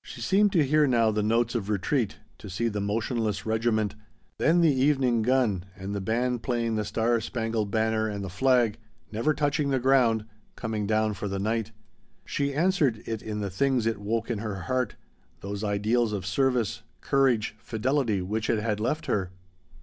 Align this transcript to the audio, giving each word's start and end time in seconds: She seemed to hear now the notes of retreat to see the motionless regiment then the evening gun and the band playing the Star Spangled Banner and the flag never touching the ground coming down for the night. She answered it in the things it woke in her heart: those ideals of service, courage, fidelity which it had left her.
She 0.00 0.22
seemed 0.22 0.52
to 0.52 0.64
hear 0.64 0.86
now 0.86 1.10
the 1.10 1.22
notes 1.22 1.54
of 1.54 1.68
retreat 1.68 2.16
to 2.38 2.48
see 2.48 2.68
the 2.68 2.80
motionless 2.80 3.44
regiment 3.44 3.94
then 4.38 4.62
the 4.62 4.74
evening 4.74 5.20
gun 5.20 5.66
and 5.76 5.94
the 5.94 6.00
band 6.00 6.42
playing 6.42 6.76
the 6.76 6.84
Star 6.86 7.20
Spangled 7.20 7.70
Banner 7.70 8.08
and 8.08 8.24
the 8.24 8.30
flag 8.30 8.78
never 9.12 9.34
touching 9.34 9.68
the 9.68 9.78
ground 9.78 10.24
coming 10.54 10.86
down 10.86 11.12
for 11.12 11.28
the 11.28 11.38
night. 11.38 11.72
She 12.24 12.54
answered 12.54 13.02
it 13.04 13.20
in 13.20 13.40
the 13.42 13.50
things 13.50 13.84
it 13.84 14.00
woke 14.00 14.30
in 14.30 14.38
her 14.38 14.60
heart: 14.62 14.96
those 15.40 15.62
ideals 15.62 16.14
of 16.14 16.24
service, 16.24 16.80
courage, 17.02 17.54
fidelity 17.58 18.22
which 18.22 18.48
it 18.48 18.62
had 18.62 18.80
left 18.80 19.04
her. 19.04 19.30